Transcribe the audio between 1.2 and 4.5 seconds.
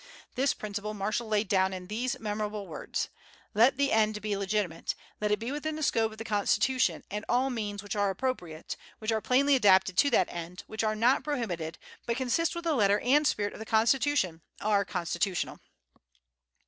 laid down in these memorable words: "Let the end be